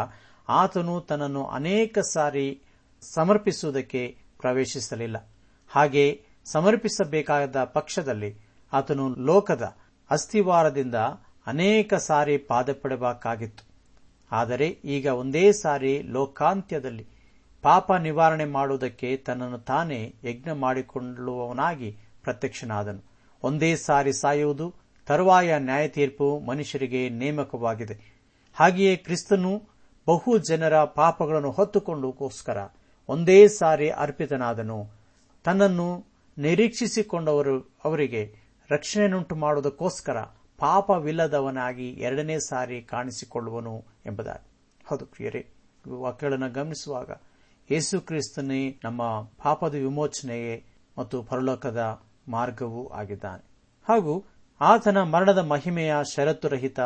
[0.50, 2.62] ಆತನು ತನ್ನನ್ನು ಅನೇಕ ಸಾರಿ
[3.02, 5.30] ಸಮರ್ಪಿಸುವುದಕ್ಕೆ ಪ್ರವೇಶಿಸಲಿಲ್ಲ.
[5.70, 8.40] ಹಾಗೆ ಸಮರ್ಪಿಸಬೇಕಾದ ಪಕ್ಷದಲ್ಲಿ
[8.74, 9.76] ಆತನು ಲೋಕದ
[10.10, 10.96] ಅಸ್ಥಿವಾರದಿಂದ
[11.48, 13.69] ಅನೇಕ ಸಾರಿ ಪಾದಪಡಬೇಕಾಗಿತ್ತು.
[14.32, 17.08] ಆದರೆ ಈಗ ಒಂದೇ ಸಾರಿ ಲೋಕಾಂತ್ಯದಲ್ಲಿ
[17.62, 23.02] ಪಾಪ ನಿವಾರಣೆ ಮಾಡುವುದಕ್ಕೆ ತನ್ನನ್ನು ತಾನೇ ಯಜ್ಞ ಮಾಡಿಕೊಳ್ಳುವವನಾಗಿ ಪ್ರತ್ಯಕ್ಷನಾದನು.
[23.44, 24.74] ಒಂದೇ ಸಾರಿ ಸಾಯುವುದು
[25.08, 27.96] ತರುವಾಯ ನ್ಯಾಯ ತೀರ್ಪು ಮನುಷ್ಯರಿಗೆ ನೇಮಕವಾಗಿದೆ.
[28.54, 29.62] ಹಾಗೆಯೇ ಕ್ರಿಸ್ತನು
[30.08, 32.58] ಬಹು ಜನರ ಪಾಪಗಳನ್ನು ಹೊತ್ತುಕೊಂಡುಕೋಸ್ಕರ
[33.10, 34.90] ಒಂದೇ ಸಾರಿ ಅರ್ಪಿತನಾದನು.
[35.44, 36.06] ತನ್ನನ್ನು
[36.38, 38.34] ನಿರೀಕ್ಷಿಸಿಕೊಂಡವರು ಅವರಿಗೆ
[38.72, 40.18] ರಕ್ಷಣೆಯನ್ನುಂಟು ಮಾಡುವುದಕ್ಕೋಸ್ಕರ
[40.60, 44.48] ಪಾಪವಿಲ್ಲದವನಾಗಿ ಎರಡನೇ ಸಾರಿ ಕಾಣಿಸಿಕೊಳ್ಳುವನು ಎಂಬುದಾಗಿ.
[44.88, 45.48] ಹೌದು ಪ್ರಿಯರೇ
[45.88, 47.12] ವಾಕ್ಯಗಳನ್ನು ಗಮನಿಸುವಾಗ
[47.72, 50.66] ಯೇಸು ಕ್ರಿಸ್ತನೇ ನಮ್ಮ ಪಾಪದ ವಿಮೋಚನೆಯೇ
[50.98, 53.44] ಮತ್ತು ಪರಲೋಕದ ಮಾರ್ಗವೂ ಆಗಿದ್ದಾನೆ.
[53.90, 54.26] ಹಾಗೂ
[54.62, 56.80] ಆತನ ಮರಣದ ಮಹಿಮೆಯ ಷರತ್ತುರಹಿತ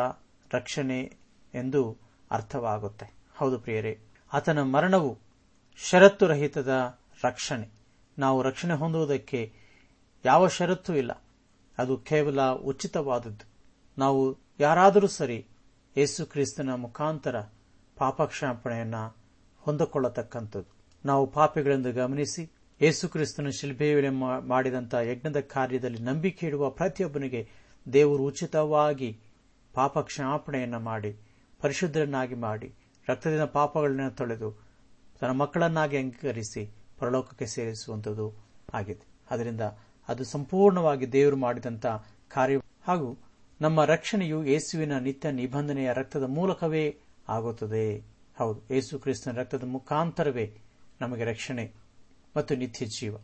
[0.52, 1.16] ರಕ್ಷಣೆ
[1.54, 1.96] ಎಂದು
[2.30, 3.12] ಅರ್ಥವಾಗುತ್ತೆ.
[3.36, 4.00] ಹೌದು ಪ್ರಿಯರೇ,
[4.32, 5.18] ಆತನ ಮರಣವು
[5.90, 7.68] ಷರತ್ತುರಹಿತದ ರಕ್ಷಣೆ.
[8.18, 9.52] ನಾವು ರಕ್ಷಣೆ ಹೊಂದುವುದಕ್ಕೆ
[10.24, 11.22] ಯಾವ ಷರತ್ತೂ ಇಲ್ಲ.
[11.78, 13.48] ಅದು ಕೇವಲ ಉಚಿತವಾದದ್ದು.
[13.98, 15.46] ನಾವು ಯಾರಾದರೂ ಸರಿ
[15.96, 17.40] ಯೇಸು ಕ್ರಿಸ್ತನ ಮುಖಾಂತರ
[17.96, 19.16] ಪಾಪಕ್ಷಾಪಣೆಯನ್ನು
[19.58, 20.70] ಹೊಂದಿಕೊಳ್ಳತಕ್ಕಂಥದ್ದು.
[21.04, 24.08] ನಾವು ಪಾಪಿಗಳೆಂದು ಗಮನಿಸಿ, ಯೇಸು ಕ್ರಿಸ್ತನ ಶಿಲ್ಬೆಯಲ್ಲಿ
[24.48, 27.48] ಮಾಡಿದಂಥ ಯಜ್ಞದ ಕಾರ್ಯದಲ್ಲಿ ನಂಬಿಕೆ ಇಡುವ ಪ್ರತಿಯೊಬ್ಬನಿಗೆ
[27.92, 29.20] ದೇವರು ಉಚಿತವಾಗಿ
[29.74, 31.18] ಪಾಪಕ್ಷಾಪಣೆಯನ್ನು ಮಾಡಿ,
[31.60, 32.74] ಪರಿಶುದ್ಧರನ್ನಾಗಿ ಮಾಡಿ,
[33.08, 34.58] ರಕ್ತದಿಂದ ಪಾಪಗಳನ್ನ ತೊಳೆದು
[35.20, 38.34] ತನ್ನ ಮಕ್ಕಳನ್ನಾಗಿ ಅಂಗೀಕರಿಸಿ ಪರಲೋಕಕ್ಕೆ ಸೇರಿಸುವಂಥದ್ದು
[38.74, 39.06] ಆಗಿದೆ.
[39.30, 39.60] ಅದರಿಂದ
[40.08, 43.18] ಅದು ಸಂಪೂರ್ಣವಾಗಿ ದೇವರು ಮಾಡಿದಂತಹ ಕಾರ್ಯ ಹಾಗೂ
[43.60, 47.98] ನಮ್ಮ ರಕ್ಷಣೆಯು ಯೇಸುವಿನ ನಿತ್ಯ ನಿಬಂಧನೆಯ ರಕ್ತದ ಮೂಲಕವೇ ಆಗುತ್ತದೆ.
[48.38, 50.56] ಹೌದು, ಯೇಸು ಕ್ರಿಸ್ತನ ರಕ್ತದ ಮುಖಾಂತರವೇ
[51.00, 51.72] ನಮಗೆ ರಕ್ಷಣೆ
[52.36, 53.16] ಮತ್ತು ನಿತ್ಯ ಜೀವ.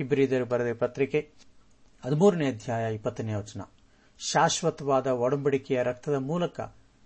[0.00, 1.30] ಇಬ್ಬರಿದರು ಬರೆದ ಪತ್ರಿಕೆ
[2.04, 3.60] ಹದಿಮೂರನೇ ಅಧ್ಯಾಯ ಇಪ್ಪತ್ತನೇ ವಚನ.
[4.18, 6.60] ಶಾಶ್ವತವಾದ ಒಡಂಬಡಿಕೆಯ ರಕ್ತದ ಮೂಲಕ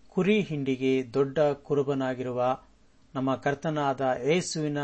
[0.09, 2.59] ಕುರಿ ಹಿಂಡಿಗೆ ದೊಡ್ಡ ಕುರುಬನಾಗಿರುವ
[3.15, 4.79] ನಮ್ಮ ಕರ್ತನಾದ ಏಸುವಿನ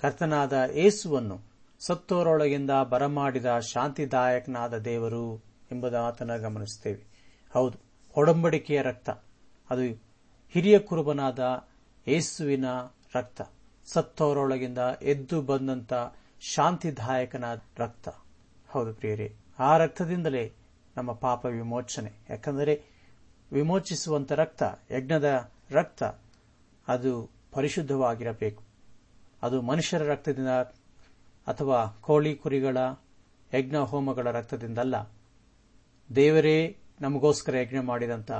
[0.00, 1.40] ಕರ್ತನಾದ ಏಸುವನ್ನು
[1.86, 7.06] ಸತ್ತೋರೊಳಗಿಂದ ಬರಮಾಡಿದ ಶಾಂತಿದಾಯಕನಾದ ದೇವರು ಎಂಬುದಾತನ ಗಮನಿಸುತ್ತೇವೆ.
[7.52, 7.78] ಹೌದು,
[8.16, 9.10] ಒಡಂಬಡಿಕೆಯ ರಕ್ತ.
[9.70, 9.82] ಅದು
[10.50, 11.68] ಹಿರಿಯ ಕುರುಬನಾದ
[12.06, 12.64] ಏಸುವಿನ
[13.14, 13.42] ರಕ್ತ.
[13.86, 15.92] ಸತ್ತವರೊಳಗಿಂದ ಎದ್ದು ಬಂದಂತ
[16.40, 18.08] ಶಾಂತಿದಾಯಕನಾದ ರಕ್ತ.
[18.68, 20.52] ಹೌದು ಪ್ರಿಯರೇ, ಆ ರಕ್ತದಿಂದಲೇ
[20.96, 22.12] ನಮ್ಮ ಪಾಪ ವಿಮೋಚನೆ.
[22.30, 22.84] ಯಾಕಂದರೆ
[23.52, 26.02] ವಿಮೋಚಿಸುವಂತ ರಕ್ತ, ಯಜ್ಞದ ರಕ್ತ,
[26.88, 28.62] ಅದು ಪರಿಶುದ್ಧವಾಗಿರಬೇಕು.
[29.42, 30.48] ಅದು ಮನುಷ್ಯರ ರಕ್ತದಿಂದ
[31.46, 32.76] ಅಥವಾ ಕೋಳಿ ಕುರಿಗಳ
[33.54, 35.15] ಯಜ್ಞ ಹೋಮಗಳ ರಕ್ತದಿಂದಲ್ಲ
[36.14, 38.30] ದೇವರೇ, ನಮಗೋಸ್ಕರ ಯಜ್ಞ ಮಾಡಿದಂಥ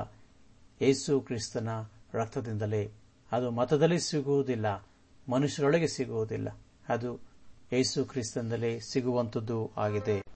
[0.81, 1.69] ಯೇಸು ಕ್ರಿಸ್ತನ
[2.13, 2.91] ರಕ್ತದಿಂದಲೇ.
[3.31, 4.87] ಅದು ಮತದಲ್ಲಿ ಸಿಗುವುದಿಲ್ಲ,
[5.29, 6.57] ಮನುಷ್ಯರೊಳಗೆ ಸಿಗುವುದಿಲ್ಲ.
[6.89, 7.19] ಅದು
[7.73, 10.21] ಯೇಸು ಕ್ರಿಸ್ತಂದಲೇ ಸಿಗುವಂತದ್ದು ಆಗಿದೆ.